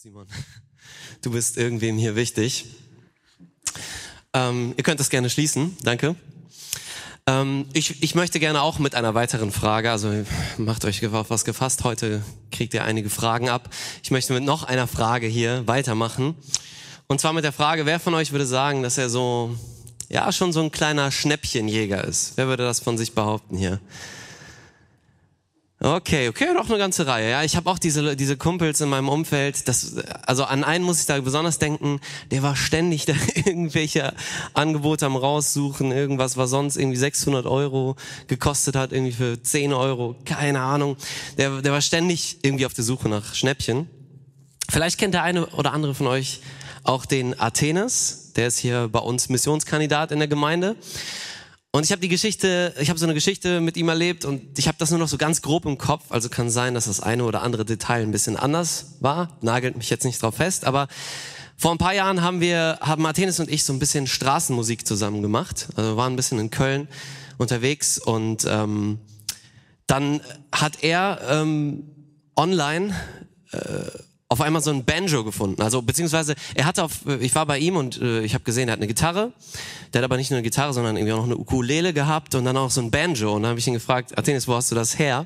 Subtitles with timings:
[0.00, 0.28] Simon.
[1.22, 2.66] Du bist irgendwem hier wichtig.
[4.32, 5.76] Ähm, ihr könnt das gerne schließen.
[5.82, 6.14] Danke.
[7.26, 10.24] Ähm, ich, ich möchte gerne auch mit einer weiteren Frage, also
[10.56, 11.82] macht euch auf was gefasst.
[11.82, 12.22] Heute
[12.52, 13.70] kriegt ihr einige Fragen ab.
[14.04, 16.36] Ich möchte mit noch einer Frage hier weitermachen.
[17.08, 19.58] Und zwar mit der Frage, wer von euch würde sagen, dass er so,
[20.08, 22.34] ja, schon so ein kleiner Schnäppchenjäger ist?
[22.36, 23.80] Wer würde das von sich behaupten hier?
[25.80, 27.30] Okay, okay, doch eine ganze Reihe.
[27.30, 29.68] Ja, ich habe auch diese diese Kumpels in meinem Umfeld.
[29.68, 29.94] Das,
[30.26, 32.00] also an einen muss ich da besonders denken.
[32.32, 34.12] Der war ständig da irgendwelche
[34.54, 37.94] Angebote am raussuchen, irgendwas, was sonst irgendwie 600 Euro
[38.26, 40.96] gekostet hat, irgendwie für 10 Euro, keine Ahnung.
[41.36, 43.88] Der der war ständig irgendwie auf der Suche nach Schnäppchen.
[44.68, 46.40] Vielleicht kennt der eine oder andere von euch
[46.82, 48.32] auch den Athenes.
[48.34, 50.74] Der ist hier bei uns Missionskandidat in der Gemeinde.
[51.70, 54.68] Und ich habe die Geschichte, ich habe so eine Geschichte mit ihm erlebt und ich
[54.68, 56.04] habe das nur noch so ganz grob im Kopf.
[56.08, 59.36] Also kann sein, dass das eine oder andere Detail ein bisschen anders war.
[59.42, 60.88] Nagelt mich jetzt nicht drauf fest, aber
[61.58, 65.20] vor ein paar Jahren haben wir, haben Martinez und ich so ein bisschen Straßenmusik zusammen
[65.20, 65.68] gemacht.
[65.76, 66.88] Also wir waren ein bisschen in Köln
[67.36, 68.98] unterwegs und ähm,
[69.86, 71.84] dann hat er ähm,
[72.34, 72.94] online
[73.52, 73.58] äh,
[74.30, 75.62] auf einmal so ein Banjo gefunden.
[75.62, 78.72] Also beziehungsweise er hatte auf, ich war bei ihm und äh, ich habe gesehen, er
[78.72, 79.32] hat eine Gitarre.
[79.92, 82.44] Der hat aber nicht nur eine Gitarre, sondern irgendwie auch noch eine Ukulele gehabt und
[82.44, 83.34] dann auch so ein Banjo.
[83.34, 85.24] Und dann habe ich ihn gefragt, Athenes, wo hast du das her?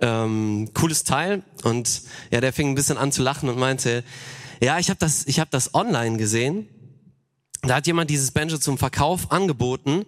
[0.00, 1.42] Ähm, cooles Teil.
[1.62, 2.02] Und
[2.32, 4.02] ja, der fing ein bisschen an zu lachen und meinte,
[4.60, 6.68] ja, ich habe das, ich habe das online gesehen.
[7.62, 10.04] Da hat jemand dieses Banjo zum Verkauf angeboten.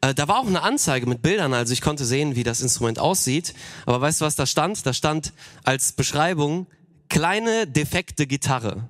[0.00, 2.98] Äh, da war auch eine Anzeige mit Bildern, also ich konnte sehen, wie das Instrument
[2.98, 3.52] aussieht.
[3.84, 4.86] Aber weißt du, was da stand?
[4.86, 6.66] Da stand als Beschreibung
[7.10, 8.88] kleine defekte Gitarre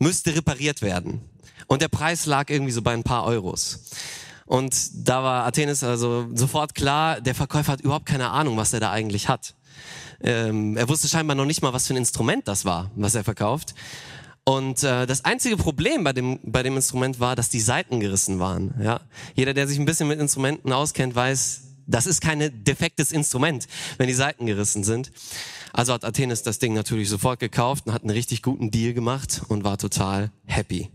[0.00, 1.20] müsste repariert werden.
[1.68, 3.90] Und der Preis lag irgendwie so bei ein paar Euros.
[4.44, 8.80] Und da war Athenes also sofort klar, der Verkäufer hat überhaupt keine Ahnung, was er
[8.80, 9.54] da eigentlich hat.
[10.20, 13.24] Ähm, er wusste scheinbar noch nicht mal, was für ein Instrument das war, was er
[13.24, 13.74] verkauft.
[14.44, 18.38] Und äh, das einzige Problem bei dem, bei dem Instrument war, dass die Saiten gerissen
[18.38, 18.74] waren.
[18.80, 19.00] Ja?
[19.34, 23.66] Jeder, der sich ein bisschen mit Instrumenten auskennt, weiß, das ist kein defektes Instrument,
[23.98, 25.12] wenn die Saiten gerissen sind.
[25.72, 29.42] Also hat Athenes das Ding natürlich sofort gekauft und hat einen richtig guten Deal gemacht
[29.48, 30.90] und war total happy.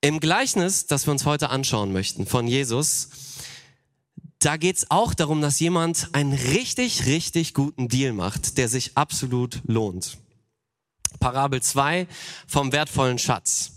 [0.00, 3.08] Im Gleichnis, das wir uns heute anschauen möchten von Jesus,
[4.38, 9.62] da geht's auch darum, dass jemand einen richtig, richtig guten Deal macht, der sich absolut
[9.66, 10.18] lohnt.
[11.20, 12.06] Parabel 2
[12.46, 13.73] vom wertvollen Schatz.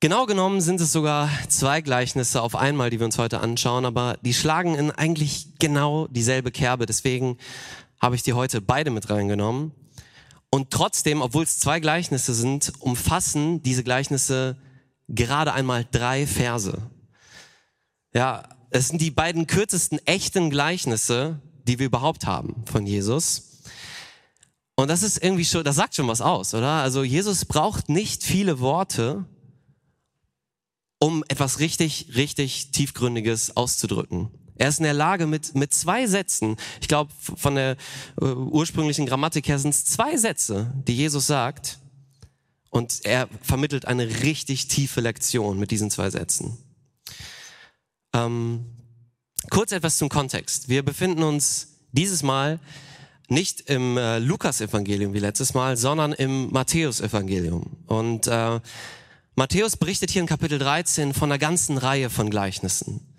[0.00, 4.16] Genau genommen sind es sogar zwei Gleichnisse auf einmal, die wir uns heute anschauen, aber
[4.22, 6.86] die schlagen in eigentlich genau dieselbe Kerbe.
[6.86, 7.36] Deswegen
[8.00, 9.72] habe ich die heute beide mit reingenommen.
[10.50, 14.56] Und trotzdem, obwohl es zwei Gleichnisse sind, umfassen diese Gleichnisse
[15.08, 16.80] gerade einmal drei Verse.
[18.14, 23.62] Ja, es sind die beiden kürzesten echten Gleichnisse, die wir überhaupt haben von Jesus.
[24.76, 26.82] Und das ist irgendwie schon, das sagt schon was aus, oder?
[26.82, 29.24] Also Jesus braucht nicht viele Worte,
[30.98, 34.30] um etwas richtig, richtig tiefgründiges auszudrücken.
[34.56, 37.76] Er ist in der Lage mit, mit zwei Sätzen, ich glaube von der
[38.20, 41.78] äh, ursprünglichen Grammatik her sind es zwei Sätze, die Jesus sagt,
[42.70, 46.58] und er vermittelt eine richtig tiefe Lektion mit diesen zwei Sätzen.
[48.12, 48.66] Ähm,
[49.50, 50.68] kurz etwas zum Kontext.
[50.68, 52.58] Wir befinden uns dieses Mal
[53.28, 57.76] nicht im äh, Lukas-Evangelium wie letztes Mal, sondern im Matthäus-Evangelium.
[57.86, 58.60] Und äh,
[59.38, 63.14] Matthäus berichtet hier in Kapitel 13 von einer ganzen Reihe von Gleichnissen.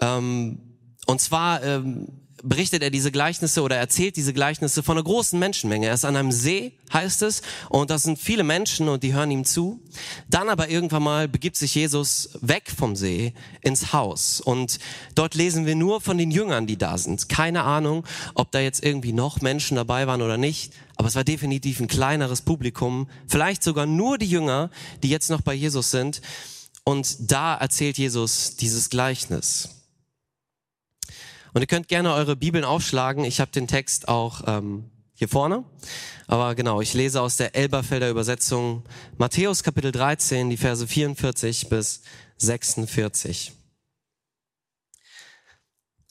[0.00, 0.58] Ähm,
[1.04, 2.08] und zwar ähm,
[2.42, 5.86] berichtet er diese Gleichnisse oder erzählt diese Gleichnisse von einer großen Menschenmenge.
[5.86, 9.30] Er ist an einem See, heißt es, und das sind viele Menschen und die hören
[9.30, 9.80] ihm zu.
[10.28, 14.78] Dann aber irgendwann mal begibt sich Jesus weg vom See ins Haus und
[15.14, 17.28] dort lesen wir nur von den Jüngern, die da sind.
[17.28, 18.04] Keine Ahnung,
[18.34, 21.88] ob da jetzt irgendwie noch Menschen dabei waren oder nicht, aber es war definitiv ein
[21.88, 24.70] kleineres Publikum, vielleicht sogar nur die Jünger,
[25.02, 26.20] die jetzt noch bei Jesus sind.
[26.84, 29.81] Und da erzählt Jesus dieses Gleichnis.
[31.52, 33.24] Und ihr könnt gerne eure Bibeln aufschlagen.
[33.24, 35.64] Ich habe den Text auch ähm, hier vorne.
[36.26, 38.84] Aber genau, ich lese aus der Elberfelder Übersetzung
[39.18, 42.02] Matthäus Kapitel 13, die Verse 44 bis
[42.38, 43.52] 46.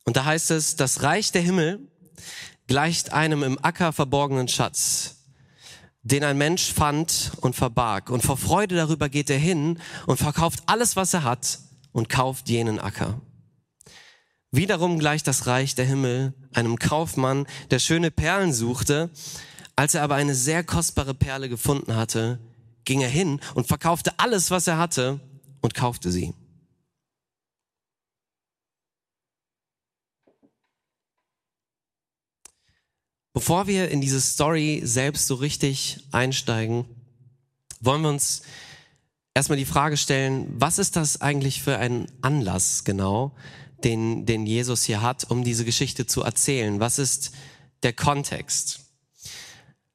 [0.06, 1.80] Und da heißt es, das Reich der Himmel
[2.68, 5.26] gleicht einem im Acker verborgenen Schatz,
[6.04, 8.10] den ein Mensch fand und verbarg.
[8.10, 11.60] Und vor Freude darüber geht er hin und verkauft alles, was er hat
[11.92, 13.20] und kauft jenen Acker.
[14.54, 19.10] Wiederum gleicht das Reich der Himmel einem Kaufmann, der schöne Perlen suchte.
[19.78, 22.40] Als er aber eine sehr kostbare Perle gefunden hatte,
[22.84, 25.22] ging er hin und verkaufte alles, was er hatte
[25.62, 26.34] und kaufte sie.
[33.34, 36.86] Bevor wir in diese Story selbst so richtig einsteigen,
[37.80, 38.42] wollen wir uns
[39.34, 43.34] erstmal die Frage stellen, was ist das eigentlich für ein Anlass genau,
[43.84, 46.80] den, den Jesus hier hat, um diese Geschichte zu erzählen?
[46.80, 47.32] Was ist
[47.84, 48.82] der Kontext?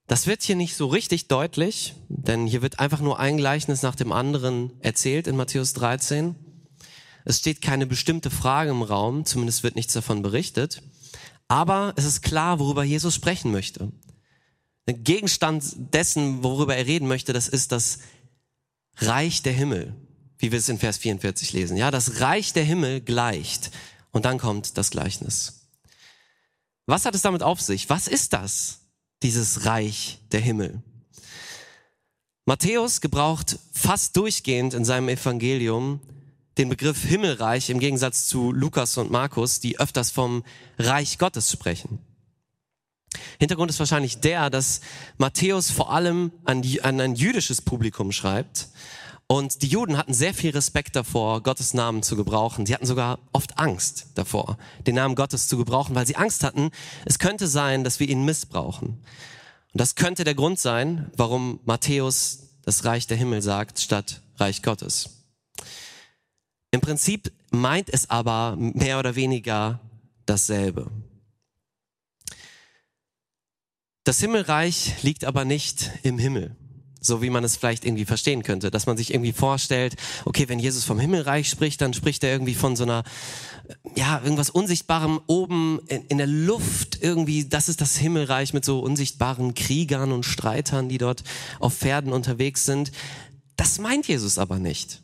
[0.07, 3.97] Das wird hier nicht so richtig deutlich, denn hier wird einfach nur ein Gleichnis nach
[3.97, 6.37] dem anderen erzählt in Matthäus 13.
[7.25, 10.81] Es steht keine bestimmte Frage im Raum, zumindest wird nichts davon berichtet.
[11.49, 13.91] Aber es ist klar, worüber Jesus sprechen möchte.
[14.87, 17.99] Der Gegenstand dessen, worüber er reden möchte, das ist das
[18.99, 19.95] Reich der Himmel,
[20.47, 21.77] wie wir es in Vers 44 lesen.
[21.77, 23.73] Ja, das Reich der Himmel gleicht.
[24.13, 25.67] Und dann kommt das Gleichnis.
[26.87, 27.91] Was hat es damit auf sich?
[27.91, 28.79] Was ist das,
[29.25, 30.85] dieses Reich der Himmel?
[32.45, 35.99] Matthäus gebraucht fast durchgehend in seinem Evangelium
[36.59, 40.45] den Begriff Himmelreich im Gegensatz zu Lukas und Markus, die öfters vom
[40.79, 41.99] Reich Gottes sprechen.
[43.41, 44.81] Hintergrund ist wahrscheinlich der, dass
[45.19, 48.69] Matthäus vor allem an, an ein jüdisches Publikum schreibt.
[49.29, 52.65] Und die Juden hatten sehr viel Respekt davor, Gottes Namen zu gebrauchen.
[52.65, 54.57] Sie hatten sogar oft Angst davor,
[54.87, 56.71] den Namen Gottes zu gebrauchen, weil sie Angst hatten,
[57.05, 59.03] es könnte sein, dass wir ihn missbrauchen.
[59.73, 64.63] Und das könnte der Grund sein, warum Matthäus das Reich der Himmel sagt, statt Reich
[64.63, 65.11] Gottes.
[66.71, 69.81] Im Prinzip meint es aber mehr oder weniger
[70.25, 70.91] dasselbe.
[74.05, 76.55] Das Himmelreich liegt aber nicht im Himmel,
[77.07, 80.59] so wie man es vielleicht irgendwie verstehen könnte, dass man sich irgendwie vorstellt, okay, wenn
[80.59, 83.05] Jesus vom Himmelreich spricht, dann spricht er irgendwie von so einer,
[83.95, 88.81] ja, irgendwas Unsichtbarem oben in, in der Luft irgendwie, das ist das Himmelreich mit so
[88.81, 91.23] unsichtbaren Kriegern und Streitern, die dort
[91.61, 92.93] auf Pferden unterwegs sind.
[93.57, 95.03] Das meint Jesus aber nicht.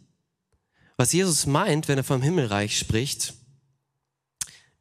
[0.97, 3.35] Was Jesus meint, wenn er vom Himmelreich spricht,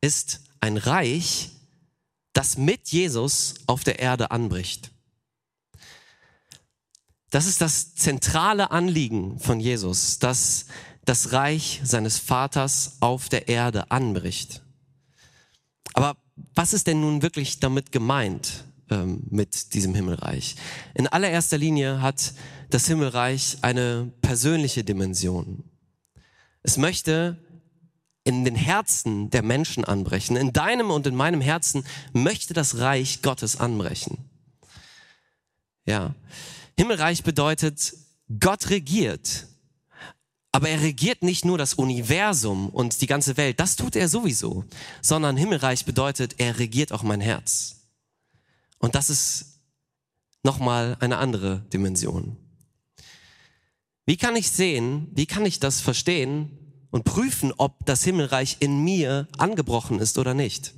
[0.02, 1.50] ist ein Reich,
[2.34, 4.92] das mit Jesus auf der Erde anbricht.
[7.32, 10.66] Das ist das zentrale Anliegen von Jesus, dass
[11.06, 14.62] das Reich seines Vaters auf der Erde anbricht.
[15.94, 16.18] Aber
[16.54, 20.58] was ist denn nun wirklich damit gemeint ähm, mit diesem Himmelreich?
[20.94, 22.34] In allererster Linie hat
[22.70, 25.64] das Himmelreich eine persönliche Dimension.
[26.64, 27.38] Es möchte
[28.26, 30.36] in den Herzen der Menschen anbrechen.
[30.36, 34.18] In deinem und in meinem Herzen möchte das Reich Gottes anbrechen.
[35.86, 36.14] Ja.
[36.78, 37.94] Himmelreich bedeutet,
[38.40, 39.48] Gott regiert.
[40.52, 44.66] Aber er regiert nicht nur das Universum und die ganze Welt, das tut er sowieso,
[45.02, 47.88] sondern Himmelreich bedeutet, er regiert auch mein Herz.
[48.78, 49.62] Und das ist
[50.44, 52.36] nochmal eine andere Dimension.
[54.06, 56.58] Wie kann ich sehen, wie kann ich das verstehen,
[56.92, 60.74] und prüfen, ob das Himmelreich in mir angebrochen ist oder nicht.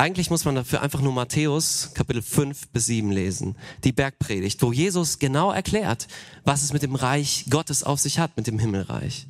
[0.00, 4.72] Eigentlich muss man dafür einfach nur Matthäus Kapitel 5 bis 7 lesen, die Bergpredigt, wo
[4.72, 6.06] Jesus genau erklärt,
[6.44, 9.26] was es mit dem Reich Gottes auf sich hat, mit dem Himmelreich.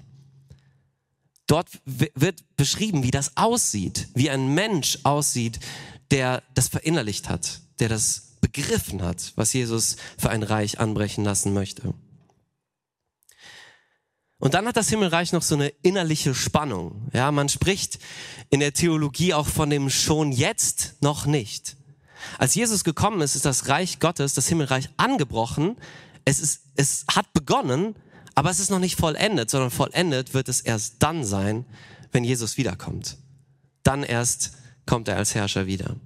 [1.47, 5.59] Dort wird beschrieben, wie das aussieht, wie ein Mensch aussieht,
[6.11, 11.55] der das verinnerlicht hat, der das begriffen hat, was Jesus für ein Reich anbrechen lassen
[11.55, 11.95] möchte.
[14.39, 17.09] Und dann hat das Himmelreich noch so eine innerliche Spannung.
[17.13, 17.99] Ja, man spricht
[18.51, 21.77] in der Theologie auch von dem schon jetzt noch nicht.
[22.39, 25.77] Als Jesus gekommen ist, ist das Reich Gottes, das Himmelreich angebrochen.
[26.25, 27.97] Es ist, es hat begonnen,
[28.35, 31.65] aber es ist noch nicht vollendet, sondern vollendet wird es erst dann sein,
[32.13, 33.17] wenn Jesus wiederkommt.
[33.83, 34.53] Dann erst
[34.87, 35.97] kommt er als Herrscher wieder.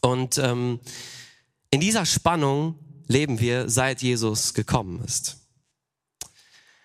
[0.00, 0.80] Und ähm,
[1.70, 2.76] in dieser Spannung
[3.06, 5.39] leben wir, seit Jesus gekommen ist.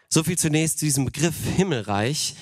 [0.10, 2.36] So viel zunächst zu diesem Begriff Himmelreich.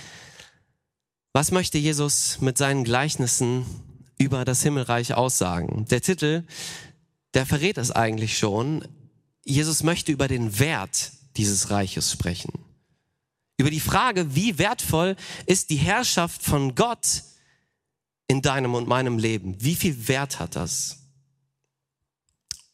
[1.34, 3.66] Was möchte Jesus mit seinen Gleichnissen
[4.20, 5.86] über das Himmelreich aussagen?
[5.90, 6.44] Der Titel,
[7.34, 8.88] der verrät es eigentlich schon.
[9.44, 12.52] Jesus möchte über den Wert dieses Reiches sprechen.
[13.58, 15.16] Über die Frage, wie wertvoll
[15.46, 17.24] ist die Herrschaft von Gott
[18.28, 19.56] in deinem und meinem Leben?
[19.62, 21.00] Wie viel Wert hat das?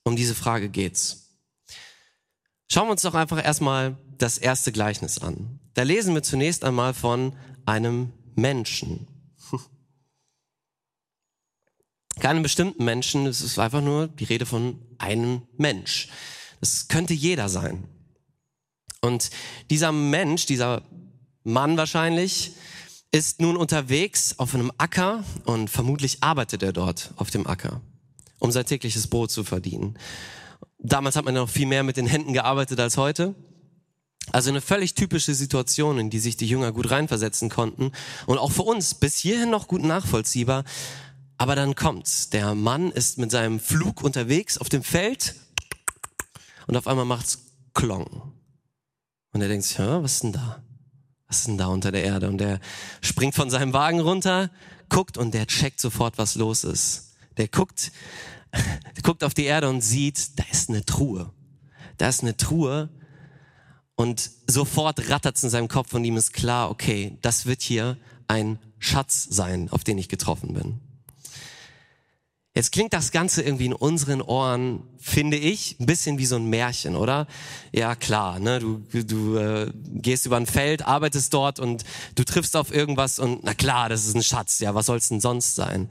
[0.04, 1.30] Um diese Frage geht's.
[2.72, 5.60] Schauen wir uns doch einfach erstmal das erste Gleichnis an.
[5.74, 7.34] Da lesen wir zunächst einmal von
[7.66, 9.08] einem Menschen.
[12.20, 16.10] Keinem bestimmten Menschen, es ist einfach nur die Rede von einem Mensch.
[16.60, 17.86] Das könnte jeder sein.
[19.02, 19.30] Und
[19.70, 20.84] dieser Mensch, dieser
[21.44, 22.54] Mann wahrscheinlich,
[23.12, 27.82] ist nun unterwegs auf einem Acker und vermutlich arbeitet er dort auf dem Acker,
[28.40, 29.98] um sein tägliches Brot zu verdienen.
[30.78, 33.34] Damals hat man noch viel mehr mit den Händen gearbeitet als heute.
[34.32, 37.92] Also eine völlig typische Situation, in die sich die Jünger gut reinversetzen konnten
[38.26, 40.64] und auch für uns bis hierhin noch gut nachvollziehbar.
[41.38, 42.30] Aber dann kommt's.
[42.30, 45.36] Der Mann ist mit seinem Flug unterwegs auf dem Feld
[46.68, 47.40] und auf einmal macht's
[47.74, 48.34] Klong.
[49.32, 50.64] Und er denkt sich, was ist denn da?
[51.28, 52.28] Was ist denn da unter der Erde?
[52.28, 52.60] Und er
[53.02, 54.50] springt von seinem Wagen runter,
[54.90, 57.14] guckt und der checkt sofort, was los ist.
[57.38, 57.92] Der guckt,
[58.54, 61.32] der guckt auf die Erde und sieht, da ist eine Truhe.
[61.98, 62.90] Da ist eine Truhe
[64.00, 67.98] und sofort rattert's in seinem Kopf und ihm ist klar, okay, das wird hier
[68.30, 70.80] ein Schatz sein, auf den ich getroffen bin.
[72.56, 76.46] Jetzt klingt das Ganze irgendwie in unseren Ohren, finde ich, ein bisschen wie so ein
[76.46, 77.28] Märchen, oder?
[77.74, 78.60] Ja, klar, ne?
[78.60, 81.84] du, du äh, gehst über ein Feld, arbeitest dort und
[82.16, 85.20] du triffst auf irgendwas und na klar, das ist ein Schatz, ja, was soll's denn
[85.20, 85.90] sonst sein?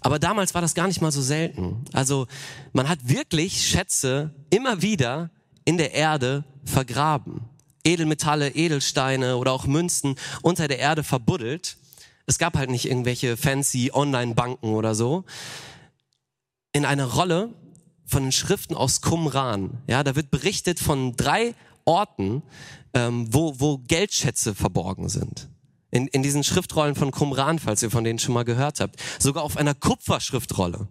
[0.00, 1.84] Aber damals war das gar nicht mal so selten.
[1.92, 2.28] Also
[2.72, 5.32] man hat wirklich Schätze immer wieder
[5.64, 7.40] in der Erde vergraben.
[7.84, 11.76] Edelmetalle, Edelsteine oder auch Münzen unter der Erde verbuddelt.
[12.26, 15.24] Es gab halt nicht irgendwelche fancy Online-Banken oder so
[16.72, 17.50] in einer Rolle
[18.04, 19.82] von den Schriften aus Qumran.
[19.86, 22.42] Ja, da wird berichtet von drei Orten,
[22.94, 25.48] ähm, wo, wo Geldschätze verborgen sind.
[25.90, 28.96] In, in diesen Schriftrollen von Qumran, falls ihr von denen schon mal gehört habt.
[29.18, 30.86] Sogar auf einer Kupferschriftrolle.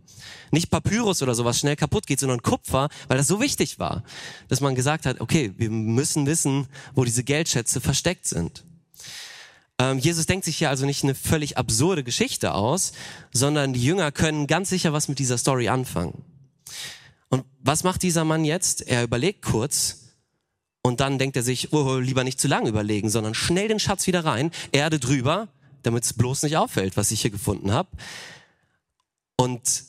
[0.51, 4.04] Nicht Papyrus oder sowas schnell kaputt geht, sondern Kupfer, weil das so wichtig war,
[4.48, 8.63] dass man gesagt hat, okay, wir müssen wissen, wo diese Geldschätze versteckt sind.
[9.80, 12.94] Ähm, Jesus denkt sich hier also nicht eine völlig absurde Geschichte aus,
[13.32, 16.24] sondern die Jünger können ganz sicher was mit dieser Story anfangen.
[17.30, 18.82] Und was macht dieser Mann jetzt?
[18.88, 20.07] Er überlegt kurz
[20.88, 24.08] und dann denkt er sich, oh, lieber nicht zu lange überlegen, sondern schnell den Schatz
[24.08, 25.50] wieder rein, Erde drüber,
[25.84, 27.89] damit es bloß nicht auffällt, was ich hier gefunden habe.
[29.36, 29.84] Und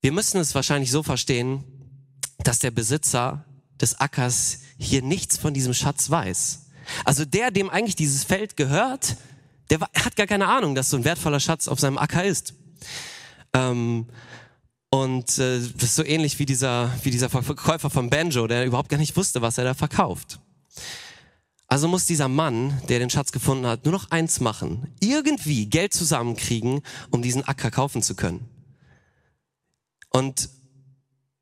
[0.00, 1.64] wir müssen es wahrscheinlich so verstehen,
[2.38, 3.44] dass der Besitzer
[3.80, 6.66] des Ackers hier nichts von diesem Schatz weiß.
[7.04, 9.16] Also der, dem eigentlich dieses Feld gehört,
[9.68, 12.54] der hat gar keine Ahnung, dass so ein wertvoller Schatz auf seinem Acker ist.
[13.52, 14.06] Ähm,
[14.90, 18.88] und äh, das ist so ähnlich wie dieser, wie dieser Verkäufer von Banjo, der überhaupt
[18.88, 20.40] gar nicht wusste, was er da verkauft.
[21.68, 24.92] Also muss dieser Mann, der den Schatz gefunden hat, nur noch eins machen.
[24.98, 26.80] Irgendwie Geld zusammenkriegen,
[27.10, 28.48] um diesen Acker kaufen zu können.
[30.10, 30.50] Und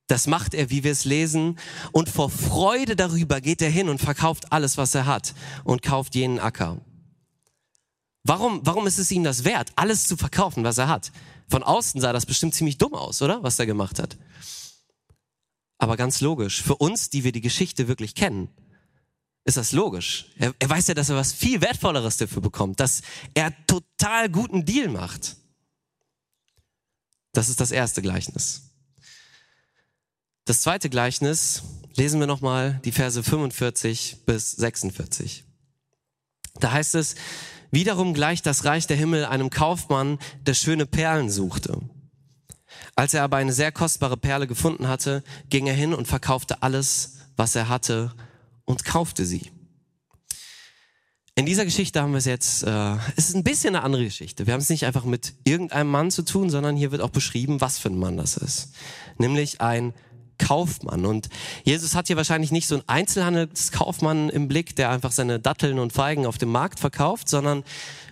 [0.07, 1.59] das macht er, wie wir es lesen.
[1.93, 6.15] Und vor Freude darüber geht er hin und verkauft alles, was er hat und kauft
[6.15, 6.83] jenen Acker.
[8.25, 11.13] Warum, warum ist es ihm das wert, alles zu verkaufen, was er hat?
[11.49, 13.43] Von außen sah das bestimmt ziemlich dumm aus, oder?
[13.43, 14.17] Was er gemacht hat.
[15.79, 16.63] Aber ganz logisch.
[16.63, 18.49] Für uns, die wir die Geschichte wirklich kennen,
[19.45, 20.27] ist das logisch.
[20.37, 23.01] Er, er weiß ja, dass er was viel Wertvolleres dafür bekommt, dass
[23.33, 25.37] er total guten Deal macht.
[27.33, 28.63] Das ist das erste Gleichnis.
[30.45, 31.63] Das zweite Gleichnis
[31.95, 35.45] lesen wir nochmal die Verse 45 bis 46.
[36.61, 37.15] Da heißt es,
[37.71, 41.81] wiederum gleicht das Reich der Himmel einem Kaufmann, der schöne Perlen suchte.
[42.95, 47.19] Als er aber eine sehr kostbare Perle gefunden hatte, ging er hin und verkaufte alles,
[47.37, 48.13] was er hatte
[48.65, 49.51] und kaufte sie.
[51.39, 54.49] In dieser Geschichte haben wir es jetzt, äh, es ist ein bisschen eine andere Geschichte.
[54.49, 57.61] Wir haben es nicht einfach mit irgendeinem Mann zu tun, sondern hier wird auch beschrieben,
[57.61, 58.73] was für ein Mann das ist.
[59.19, 59.95] Nämlich ein
[60.39, 61.05] Kaufmann.
[61.05, 61.29] Und
[61.65, 65.93] Jesus hat hier wahrscheinlich nicht so einen Einzelhandelskaufmann im Blick, der einfach seine Datteln und
[65.93, 67.65] Feigen auf dem Markt verkauft, sondern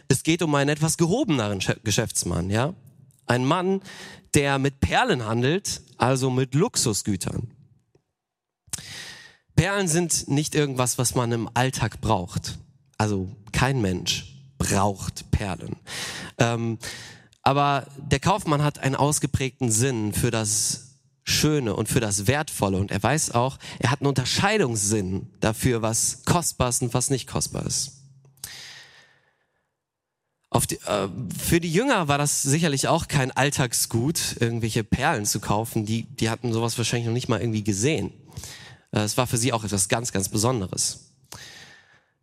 [0.08, 2.74] es geht um einen etwas gehobeneren Geschäftsmann, ja?
[3.26, 3.80] Ein Mann,
[4.34, 7.50] der mit Perlen handelt, also mit Luxusgütern.
[9.56, 12.58] Perlen sind nicht irgendwas, was man im Alltag braucht.
[12.98, 15.76] Also kein Mensch braucht Perlen.
[16.38, 16.78] Ähm,
[17.42, 20.85] aber der Kaufmann hat einen ausgeprägten Sinn für das
[21.28, 22.78] Schöne und für das Wertvolle.
[22.78, 27.26] Und er weiß auch, er hat einen Unterscheidungssinn dafür, was kostbar ist und was nicht
[27.26, 27.92] kostbar ist.
[30.70, 35.84] Die, äh, für die Jünger war das sicherlich auch kein Alltagsgut, irgendwelche Perlen zu kaufen.
[35.84, 38.12] Die, die hatten sowas wahrscheinlich noch nicht mal irgendwie gesehen.
[38.92, 41.10] Äh, es war für sie auch etwas ganz, ganz Besonderes.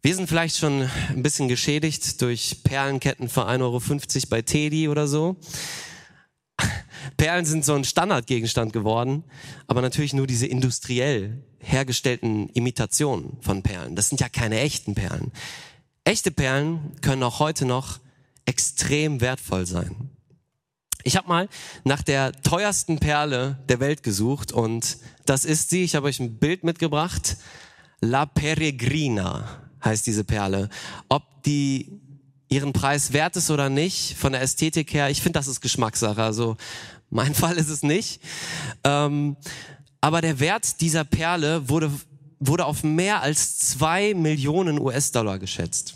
[0.02, 3.82] Wir sind vielleicht schon ein bisschen geschädigt durch Perlenketten für 1,50 Euro
[4.30, 5.38] bei Teddy oder so.
[7.18, 9.24] Perlen sind so ein Standardgegenstand geworden,
[9.68, 13.96] aber natürlich nur diese industriell hergestellten Imitationen von Perlen.
[13.96, 15.32] Das sind ja keine echten Perlen.
[16.04, 18.00] Echte Perlen können auch heute noch
[18.46, 20.10] extrem wertvoll sein.
[21.04, 21.50] Ich habe mal
[21.84, 25.84] nach der teuersten Perle der Welt gesucht und das ist sie.
[25.84, 27.38] Ich habe euch ein Bild mitgebracht.
[28.00, 30.70] La Peregrina heißt diese Perle.
[31.10, 32.02] Ob die
[32.54, 36.22] ihren Preis wert ist oder nicht, von der Ästhetik her, ich finde, das ist Geschmackssache.
[36.22, 36.56] Also
[37.10, 38.22] mein Fall ist es nicht.
[38.84, 39.36] Ähm,
[40.02, 41.92] aber der Wert dieser Perle wurde,
[42.40, 45.96] wurde auf mehr als zwei Millionen US-Dollar geschätzt.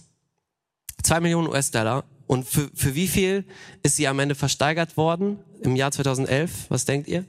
[1.04, 3.46] Zwei Millionen US-Dollar Und für, für wie viel
[3.84, 6.66] ist sie am Ende versteigert worden im Jahr 2011?
[6.70, 7.26] Was denkt ihr?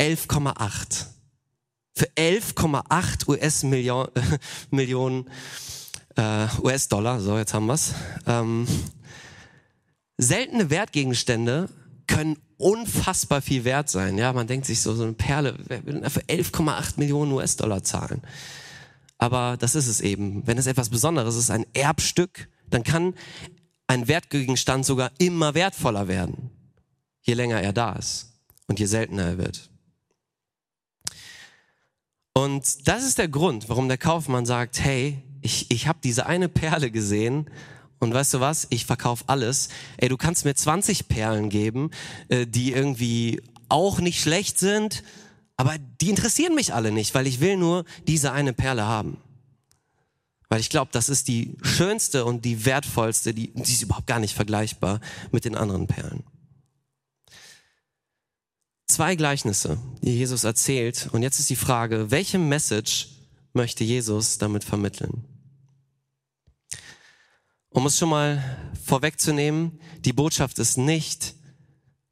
[0.00, 1.06] 11,8.
[1.94, 4.10] Für 11,8 US-Millionen
[4.70, 5.30] Millionen,
[6.16, 7.94] äh, US-Dollar, so jetzt haben wir's.
[8.26, 8.66] Ähm,
[10.18, 11.68] seltene Wertgegenstände
[12.06, 14.18] können unfassbar viel wert sein.
[14.18, 18.22] Ja, man denkt sich so, so eine Perle, wer will dafür 11,8 Millionen US-Dollar zahlen?
[19.18, 20.46] Aber das ist es eben.
[20.46, 23.14] Wenn es etwas Besonderes ist, ein Erbstück, dann kann
[23.86, 26.50] ein Wertgegenstand sogar immer wertvoller werden,
[27.22, 28.32] je länger er da ist
[28.66, 29.70] und je seltener er wird.
[32.32, 36.48] Und das ist der Grund, warum der Kaufmann sagt, hey, ich, ich habe diese eine
[36.48, 37.48] Perle gesehen
[38.00, 39.68] und weißt du was, ich verkaufe alles.
[39.96, 41.92] Ey, du kannst mir 20 Perlen geben,
[42.28, 45.02] äh, die irgendwie auch nicht schlecht sind,
[45.56, 49.18] aber die interessieren mich alle nicht, weil ich will nur diese eine Perle haben.
[50.48, 54.20] Weil ich glaube, das ist die schönste und die wertvollste, die, die ist überhaupt gar
[54.20, 55.00] nicht vergleichbar
[55.30, 56.24] mit den anderen Perlen.
[58.88, 61.08] Zwei Gleichnisse, die Jesus erzählt.
[61.12, 63.08] Und jetzt ist die Frage, welche Message
[63.52, 65.24] möchte Jesus damit vermitteln?
[67.76, 68.42] Um es schon mal
[68.86, 71.34] vorwegzunehmen, die Botschaft ist nicht,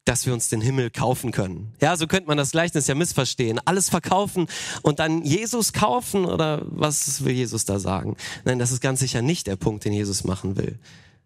[0.05, 1.73] dass wir uns den Himmel kaufen können.
[1.81, 3.59] Ja, so könnte man das Gleichnis ja missverstehen.
[3.65, 4.47] Alles verkaufen
[4.83, 8.19] und dann Jesus kaufen oder was will Jesus da sagen?
[8.45, 10.79] Nein, das ist ganz sicher nicht der Punkt, den Jesus machen will.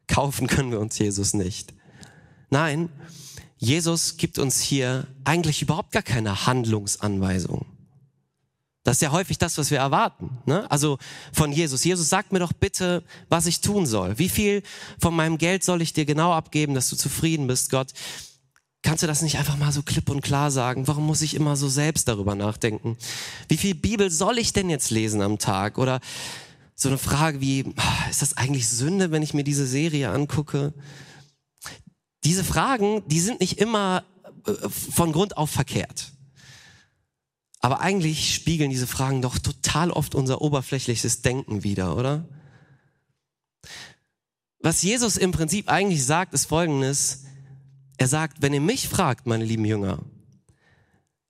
[0.07, 1.75] Kaufen können wir uns Jesus nicht.
[2.49, 2.91] Nein,
[3.57, 7.67] Jesus gibt uns hier eigentlich überhaupt gar keine Handlungsanweisung.
[8.89, 10.39] Das ist ja häufig das, was wir erwarten.
[10.47, 10.67] Ne?
[10.71, 10.97] Also
[11.35, 11.85] von Jesus.
[11.85, 14.19] Jesus sagt mir doch bitte, was ich tun soll.
[14.19, 14.63] Wie viel
[14.99, 17.93] von meinem Geld soll ich dir genau abgeben, dass du zufrieden bist, Gott?
[18.81, 20.89] Kannst du das nicht einfach mal so klipp und klar sagen?
[20.89, 22.97] Warum muss ich immer so selbst darüber nachdenken?
[23.47, 25.77] Wie viel Bibel soll ich denn jetzt lesen am Tag?
[25.77, 26.01] Oder
[26.75, 27.75] so eine Frage wie,
[28.09, 30.73] ist das eigentlich Sünde, wenn ich mir diese Serie angucke?
[32.25, 34.03] Diese Fragen, die sind nicht immer
[34.47, 36.13] äh, von Grund auf verkehrt.
[37.61, 42.29] Aber eigentlich spiegeln diese Fragen doch total oft unser oberflächliches Denken wider, oder?
[44.61, 47.25] Was Jesus im Prinzip eigentlich sagt, ist Folgendes.
[47.97, 50.01] Er sagt, wenn ihr mich fragt, meine lieben Jünger,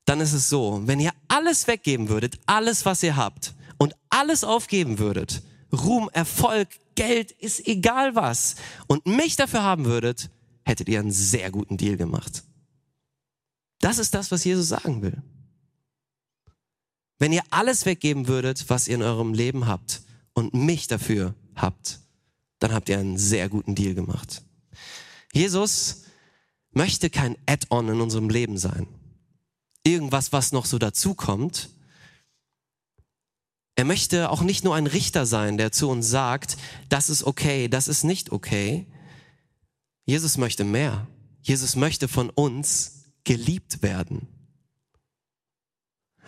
[0.05, 4.45] dann ist es so, wenn ihr alles weggeben würdet, alles, was ihr habt, und alles
[4.45, 10.31] aufgeben würdet, Ruhm, Erfolg, Geld, ist egal was, und mich dafür haben würdet,
[10.65, 12.43] hättet ihr einen sehr guten Deal gemacht.
[13.81, 15.23] Das ist das, was Jesus sagen will.
[17.19, 20.03] Wenn ihr alles weggeben würdet, was ihr in eurem Leben habt,
[20.39, 22.01] und mich dafür habt,
[22.61, 24.43] dann habt ihr einen sehr guten Deal gemacht.
[25.33, 26.05] Jesus
[26.71, 28.87] möchte kein Add-on in unserem Leben sein.
[29.85, 31.71] Irgendwas, was noch so dazukommt.
[33.75, 36.57] Er möchte auch nicht nur ein Richter sein, der zu uns sagt,
[36.89, 38.87] das ist okay, das ist nicht okay.
[40.05, 41.07] Jesus möchte mehr.
[41.43, 44.29] Jesus möchte von uns geliebt werden.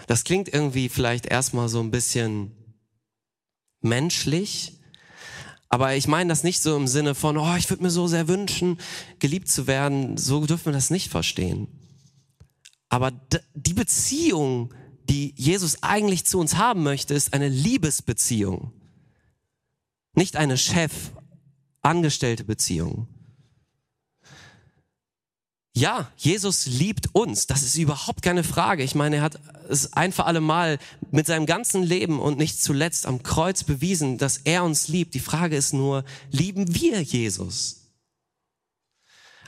[0.06, 2.52] Das klingt irgendwie vielleicht erstmal so ein bisschen
[3.80, 4.80] menschlich,
[5.72, 8.26] aber ich meine das nicht so im Sinne von, oh, ich würde mir so sehr
[8.26, 8.78] wünschen,
[9.20, 10.16] geliebt zu werden.
[10.16, 11.68] So dürfen wir das nicht verstehen.
[12.88, 13.12] Aber
[13.54, 14.74] die Beziehung,
[15.08, 18.72] die Jesus eigentlich zu uns haben möchte, ist eine Liebesbeziehung.
[20.12, 23.06] Nicht eine Chef-Angestellte Beziehung.
[25.80, 27.46] Ja, Jesus liebt uns.
[27.46, 28.82] Das ist überhaupt keine Frage.
[28.82, 29.40] Ich meine, er hat
[29.70, 30.78] es ein für alle Mal
[31.10, 35.14] mit seinem ganzen Leben und nicht zuletzt am Kreuz bewiesen, dass er uns liebt.
[35.14, 37.76] Die Frage ist nur, lieben wir Jesus?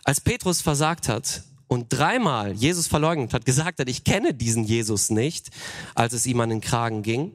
[0.04, 5.10] Als Petrus versagt hat und dreimal Jesus verleugnet hat, gesagt hat, ich kenne diesen Jesus
[5.10, 5.50] nicht,
[5.94, 7.32] als es ihm an den Kragen ging,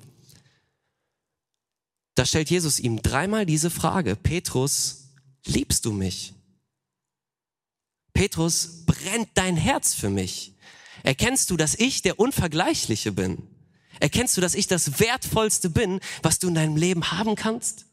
[2.15, 5.09] da stellt Jesus ihm dreimal diese Frage, Petrus,
[5.45, 6.33] liebst du mich?
[8.17, 10.55] Petrus, brennt dein Herz für mich?
[11.03, 13.47] Erkennst du, dass ich der Unvergleichliche bin?
[13.99, 17.85] Erkennst du, dass ich das Wertvollste bin, was du in deinem Leben haben kannst?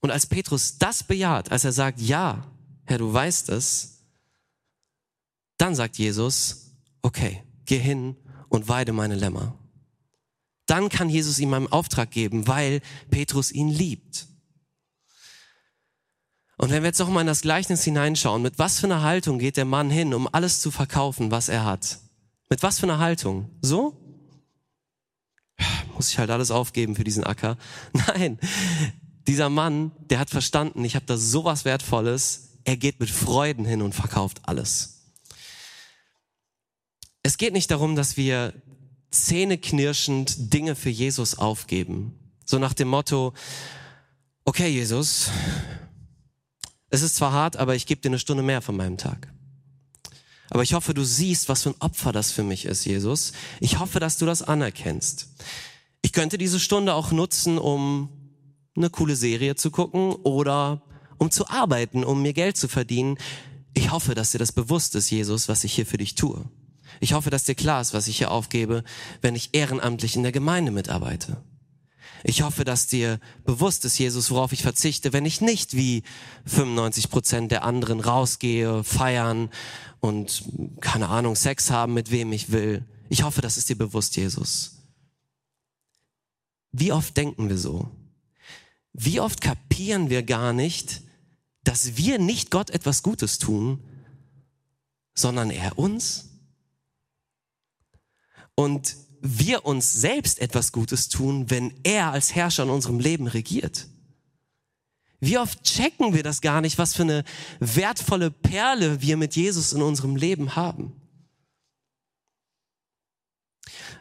[0.00, 2.46] Und als Petrus das bejaht, als er sagt, ja,
[2.84, 4.02] Herr, du weißt es,
[5.56, 8.16] dann sagt Jesus, okay, geh hin
[8.50, 9.58] und weide meine Lämmer.
[10.66, 14.28] Dann kann Jesus ihm einen Auftrag geben, weil Petrus ihn liebt.
[16.58, 19.38] Und wenn wir jetzt noch mal in das Gleichnis hineinschauen, mit was für einer Haltung
[19.38, 21.98] geht der Mann hin, um alles zu verkaufen, was er hat?
[22.48, 23.50] Mit was für einer Haltung?
[23.60, 23.94] So?
[25.94, 27.56] Muss ich halt alles aufgeben für diesen Acker?
[27.92, 28.38] Nein,
[29.26, 33.82] dieser Mann, der hat verstanden, ich habe da sowas Wertvolles, er geht mit Freuden hin
[33.82, 35.12] und verkauft alles.
[37.22, 38.54] Es geht nicht darum, dass wir
[39.10, 42.18] zähneknirschend Dinge für Jesus aufgeben.
[42.44, 43.34] So nach dem Motto,
[44.44, 45.30] okay Jesus,
[46.90, 49.32] es ist zwar hart, aber ich gebe dir eine Stunde mehr von meinem Tag.
[50.50, 53.32] Aber ich hoffe, du siehst, was für ein Opfer das für mich ist, Jesus.
[53.60, 55.28] Ich hoffe, dass du das anerkennst.
[56.02, 58.08] Ich könnte diese Stunde auch nutzen, um
[58.76, 60.82] eine coole Serie zu gucken oder
[61.18, 63.18] um zu arbeiten, um mir Geld zu verdienen.
[63.74, 66.44] Ich hoffe, dass dir das bewusst ist, Jesus, was ich hier für dich tue.
[67.00, 68.84] Ich hoffe, dass dir klar ist, was ich hier aufgebe,
[69.20, 71.38] wenn ich ehrenamtlich in der Gemeinde mitarbeite.
[72.24, 76.02] Ich hoffe, dass dir bewusst ist, Jesus, worauf ich verzichte, wenn ich nicht wie
[76.46, 79.50] 95 Prozent der anderen rausgehe, feiern
[80.00, 80.44] und
[80.80, 82.84] keine Ahnung, Sex haben, mit wem ich will.
[83.08, 84.76] Ich hoffe, das ist dir bewusst, Jesus.
[86.72, 87.90] Wie oft denken wir so?
[88.92, 91.02] Wie oft kapieren wir gar nicht,
[91.64, 93.82] dass wir nicht Gott etwas Gutes tun,
[95.14, 96.30] sondern er uns?
[98.54, 98.96] Und
[99.28, 103.86] wir uns selbst etwas Gutes tun, wenn er als Herrscher in unserem Leben regiert.
[105.20, 107.24] Wie oft checken wir das gar nicht, was für eine
[107.58, 110.92] wertvolle Perle wir mit Jesus in unserem Leben haben?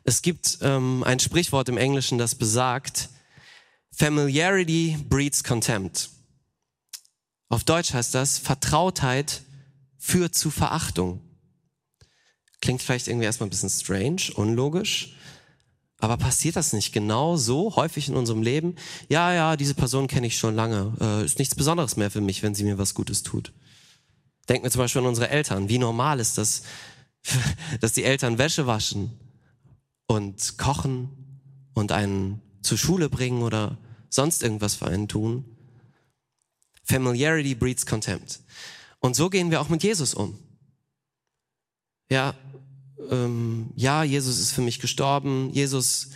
[0.03, 3.09] Es gibt ähm, ein Sprichwort im Englischen, das besagt,
[3.91, 6.09] Familiarity breeds contempt.
[7.49, 9.41] Auf Deutsch heißt das, Vertrautheit
[9.97, 11.21] führt zu Verachtung.
[12.61, 15.15] Klingt vielleicht irgendwie erstmal ein bisschen strange, unlogisch.
[15.99, 18.75] Aber passiert das nicht genau so häufig in unserem Leben?
[19.07, 20.93] Ja, ja, diese Person kenne ich schon lange.
[20.99, 23.53] Äh, ist nichts Besonderes mehr für mich, wenn sie mir was Gutes tut.
[24.49, 25.69] Denken wir zum Beispiel an unsere Eltern.
[25.69, 26.63] Wie normal ist das,
[27.81, 29.17] dass die Eltern Wäsche waschen
[30.07, 31.09] und kochen
[31.73, 33.77] und einen zur Schule bringen oder
[34.09, 35.45] sonst irgendwas für einen tun.
[36.83, 38.41] Familiarity breeds contempt.
[38.99, 40.37] Und so gehen wir auch mit Jesus um.
[42.09, 42.35] Ja,
[43.09, 45.49] ähm, ja, Jesus ist für mich gestorben.
[45.51, 46.09] Jesus,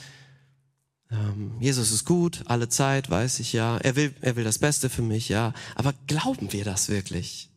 [1.12, 3.78] ähm, Jesus ist gut, alle Zeit, weiß ich ja.
[3.78, 5.54] Er will, er will das Beste für mich, ja.
[5.76, 7.50] Aber glauben wir das wirklich?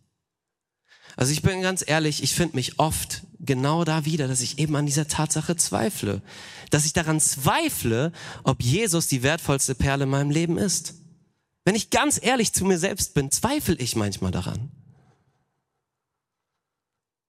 [1.16, 4.75] Also ich bin ganz ehrlich, ich finde mich oft genau da wieder, dass ich eben
[4.77, 6.23] an dieser Tatsache zweifle.
[6.71, 8.12] Dass ich daran zweifle,
[8.45, 10.95] ob Jesus die wertvollste Perle in meinem Leben ist.
[11.64, 14.71] Wenn ich ganz ehrlich zu mir selbst bin, zweifle ich manchmal daran.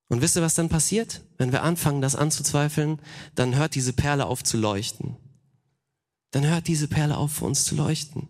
[0.10, 1.22] Und wisst ihr, was dann passiert?
[1.38, 3.00] Wenn wir anfangen, das anzuzweifeln,
[3.36, 5.18] dann hört diese Perle auf zu leuchten.
[6.32, 8.28] Dann hört diese Perle auf für uns zu leuchten.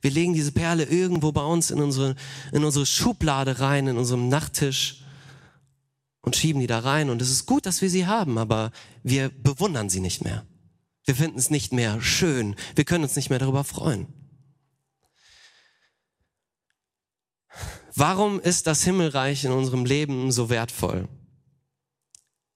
[0.00, 2.16] Wir legen diese Perle irgendwo bei uns in unsere,
[2.52, 5.04] in unsere Schublade rein, in unserem Nachttisch
[6.22, 7.08] und schieben die da rein.
[7.08, 10.44] Und es ist gut, dass wir sie haben, aber wir bewundern sie nicht mehr.
[11.04, 12.56] Wir finden es nicht mehr schön.
[12.74, 14.08] Wir können uns nicht mehr darüber freuen.
[17.98, 21.08] Warum ist das Himmelreich in unserem Leben so wertvoll?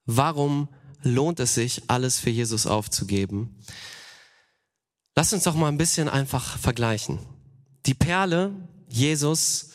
[0.05, 0.69] Warum
[1.03, 3.57] lohnt es sich, alles für Jesus aufzugeben?
[5.17, 7.19] Lass uns doch mal ein bisschen einfach vergleichen.
[7.87, 8.55] Die Perle,
[8.89, 9.71] Jesus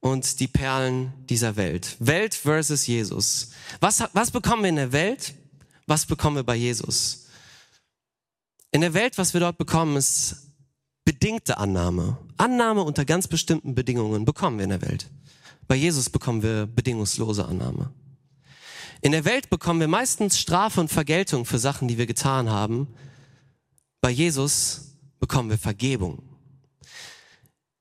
[0.00, 1.96] und die Perlen dieser Welt.
[1.98, 3.52] Welt versus Jesus.
[3.80, 5.34] Was, was bekommen wir in der Welt?
[5.86, 7.26] Was bekommen wir bei Jesus?
[8.70, 10.45] In der Welt, was wir dort bekommen, ist
[11.06, 12.18] bedingte Annahme.
[12.36, 15.08] Annahme unter ganz bestimmten Bedingungen bekommen wir in der Welt.
[15.68, 17.90] Bei Jesus bekommen wir bedingungslose Annahme.
[19.00, 22.88] In der Welt bekommen wir meistens Strafe und Vergeltung für Sachen, die wir getan haben.
[24.00, 26.22] Bei Jesus bekommen wir Vergebung.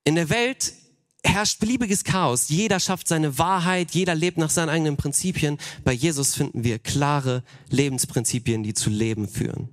[0.03, 0.73] In der Welt
[1.23, 2.49] herrscht beliebiges Chaos.
[2.49, 5.57] Jeder schafft seine Wahrheit, jeder lebt nach seinen eigenen Prinzipien.
[5.83, 9.69] Bei Jesus finden wir klare Lebensprinzipien, die zu Leben führen.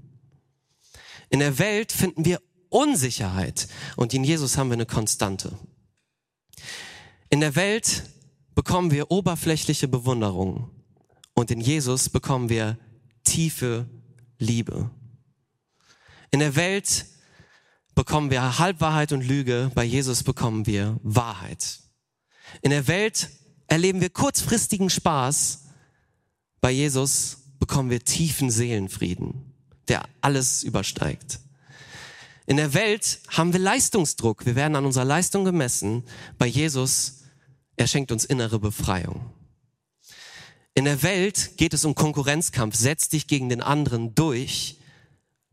[1.29, 2.41] In der Welt finden wir
[2.73, 5.59] Unsicherheit und in Jesus haben wir eine Konstante.
[7.31, 8.05] In der Welt
[8.55, 10.71] bekommen wir oberflächliche Bewunderung
[11.35, 12.79] und in Jesus bekommen wir
[13.25, 13.89] tiefe
[14.39, 14.91] Liebe.
[16.31, 17.07] In der Welt
[17.95, 21.81] bekommen wir Halbwahrheit und Lüge, bei Jesus bekommen wir Wahrheit.
[22.61, 23.31] In der Welt
[23.67, 25.67] erleben wir kurzfristigen Spaß,
[26.61, 29.55] bei Jesus bekommen wir tiefen Seelenfrieden,
[29.89, 31.41] der alles übersteigt.
[32.53, 36.05] In der Welt haben wir Leistungsdruck, wir werden an unserer Leistung gemessen,
[36.37, 37.23] bei Jesus,
[37.77, 39.33] er schenkt uns innere Befreiung.
[40.75, 42.77] In der Welt geht es um Konkurrenzkampf.
[42.77, 44.77] Setz dich gegen den anderen durch.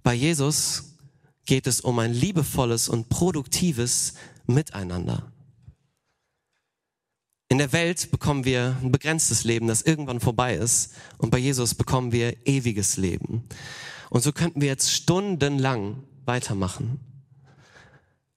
[0.04, 0.98] Bei Jesus
[1.46, 5.32] geht es um ein liebevolles und produktives Miteinander.
[7.48, 10.96] In der Welt bekommen wir ein begrenztes Leben, das irgendwann vorbei ist.
[11.18, 13.48] Und bei Jesus bekommen wir ewiges Leben.
[14.10, 17.02] Und so könnten wir jetzt stundenlang weitermachen.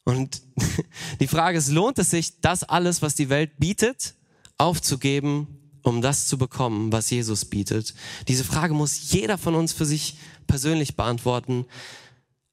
[0.02, 0.42] Und
[1.20, 4.14] die Frage ist, lohnt es sich, das alles, was die Welt bietet,
[4.58, 5.46] aufzugeben
[5.82, 7.94] um das zu bekommen, was Jesus bietet?
[8.28, 11.66] Diese Frage muss jeder von uns für sich persönlich beantworten.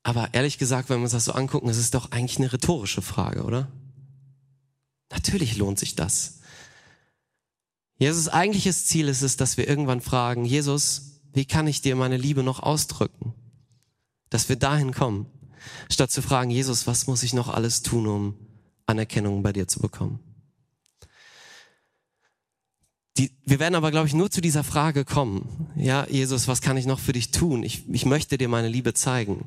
[0.03, 3.01] Aber ehrlich gesagt, wenn wir uns das so angucken, ist es doch eigentlich eine rhetorische
[3.01, 3.71] Frage, oder?
[5.11, 6.39] Natürlich lohnt sich das.
[7.97, 12.17] Jesus eigentliches Ziel ist es, dass wir irgendwann fragen, Jesus, wie kann ich dir meine
[12.17, 13.33] Liebe noch ausdrücken?
[14.29, 15.25] Dass wir dahin kommen,
[15.89, 18.35] statt zu fragen, Jesus, was muss ich noch alles tun, um
[18.85, 20.19] Anerkennung bei dir zu bekommen?
[23.17, 25.69] Die, wir werden aber, glaube ich, nur zu dieser Frage kommen.
[25.75, 27.63] Ja, Jesus, was kann ich noch für dich tun?
[27.63, 29.45] Ich, ich möchte dir meine Liebe zeigen.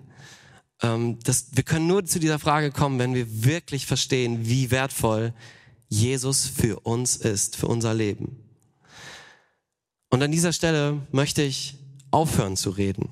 [0.83, 5.33] Ähm, das, wir können nur zu dieser Frage kommen, wenn wir wirklich verstehen, wie wertvoll
[5.89, 8.37] Jesus für uns ist, für unser Leben.
[10.11, 11.79] Und an dieser Stelle möchte ich
[12.11, 13.09] aufhören zu reden.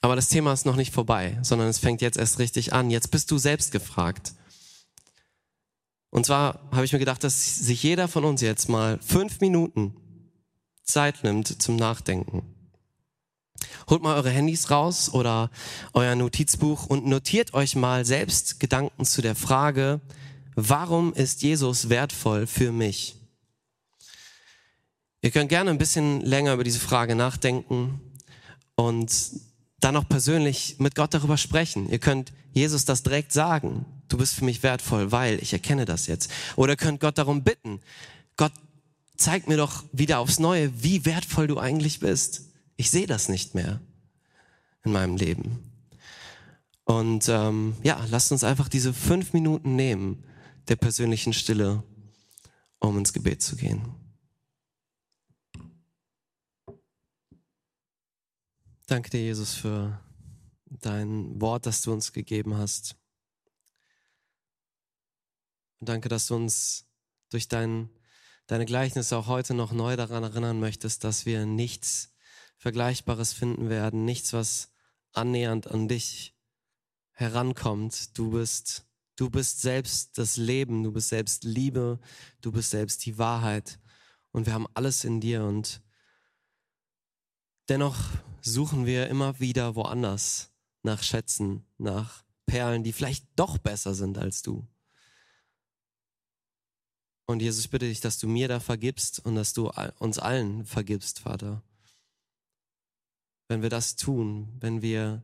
[0.00, 2.90] Aber das Thema ist noch nicht vorbei, sondern es fängt jetzt erst richtig an.
[2.90, 4.32] Jetzt bist du selbst gefragt.
[6.10, 9.94] Und zwar habe ich mir gedacht, dass sich jeder von uns jetzt mal fünf Minuten
[10.84, 12.42] Zeit nimmt zum Nachdenken.
[13.88, 15.50] Holt mal eure Handys raus oder
[15.92, 20.00] euer Notizbuch und notiert euch mal selbst Gedanken zu der Frage,
[20.54, 23.16] warum ist Jesus wertvoll für mich?
[25.22, 28.00] Ihr könnt gerne ein bisschen länger über diese Frage nachdenken
[28.74, 29.12] und
[29.80, 31.88] dann auch persönlich mit Gott darüber sprechen.
[31.88, 33.86] Ihr könnt Jesus das direkt sagen.
[34.08, 36.30] Du bist für mich wertvoll, weil ich erkenne das jetzt.
[36.56, 37.80] Oder könnt Gott darum bitten.
[38.36, 38.52] Gott,
[39.16, 42.48] zeig mir doch wieder aufs Neue, wie wertvoll du eigentlich bist.
[42.76, 43.80] Ich sehe das nicht mehr
[44.84, 45.58] in meinem Leben.
[46.84, 50.24] Und ähm, ja, lasst uns einfach diese fünf Minuten nehmen
[50.68, 51.82] der persönlichen Stille,
[52.80, 53.99] um ins Gebet zu gehen.
[58.90, 60.00] Danke dir, Jesus, für
[60.66, 62.96] dein Wort, das du uns gegeben hast.
[65.78, 66.88] Und danke, dass du uns
[67.28, 67.88] durch dein,
[68.48, 72.12] deine Gleichnisse auch heute noch neu daran erinnern möchtest, dass wir nichts
[72.56, 74.72] Vergleichbares finden werden, nichts, was
[75.12, 76.36] annähernd an dich
[77.12, 78.18] herankommt.
[78.18, 82.00] Du bist, du bist selbst das Leben, du bist selbst Liebe,
[82.40, 83.78] du bist selbst die Wahrheit.
[84.32, 85.80] Und wir haben alles in dir und
[87.68, 87.96] dennoch
[88.42, 94.42] suchen wir immer wieder woanders nach Schätzen, nach Perlen, die vielleicht doch besser sind als
[94.42, 94.66] du.
[97.26, 100.64] Und Jesus, ich bitte dich, dass du mir da vergibst und dass du uns allen
[100.64, 101.62] vergibst, Vater.
[103.46, 105.22] Wenn wir das tun, wenn wir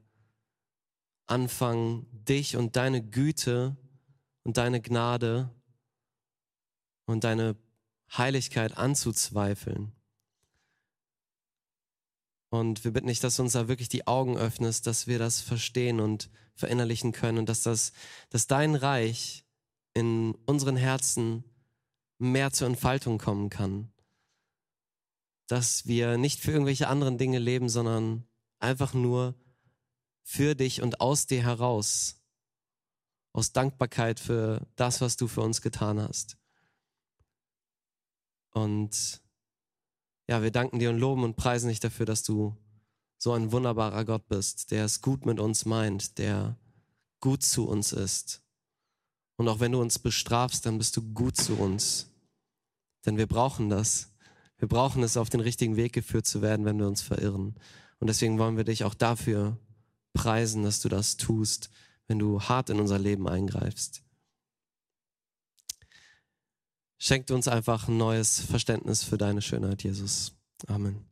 [1.27, 3.77] anfangen, dich und deine Güte
[4.45, 5.51] und deine Gnade
[7.07, 7.57] und deine
[8.17, 9.96] Heiligkeit anzuzweifeln,
[12.61, 15.41] und wir bitten dich, dass du uns da wirklich die Augen öffnest, dass wir das
[15.41, 17.93] verstehen und verinnerlichen können und dass das,
[18.31, 19.45] dass dein Reich
[19.95, 21.45] in unseren Herzen
[22.19, 23.93] mehr zur Entfaltung kommen kann.
[25.47, 28.27] Dass wir nicht für irgendwelche anderen Dinge leben, sondern
[28.59, 29.35] einfach nur
[30.23, 32.21] für dich und aus dir heraus.
[33.33, 36.37] Aus Dankbarkeit für das, was du für uns getan hast.
[38.51, 39.23] Und
[40.29, 42.57] ja, wir danken dir und loben und preisen dich dafür, dass du
[43.19, 46.59] so ein wunderbarer Gott bist, der es gut mit uns meint, der
[47.21, 48.43] gut zu uns ist.
[49.37, 52.11] Und auch wenn du uns bestrafst, dann bist du gut zu uns.
[53.05, 54.13] Denn wir brauchen das.
[54.59, 57.55] Wir brauchen es, auf den richtigen Weg geführt zu werden, wenn wir uns verirren.
[57.99, 59.59] Und deswegen wollen wir dich auch dafür
[60.15, 61.71] preisen, dass du das tust,
[62.09, 64.03] wenn du hart in unser Leben eingreifst.
[66.99, 70.35] Schenkt uns einfach ein neues Verständnis für deine Schönheit, Jesus.
[70.67, 71.05] Amen.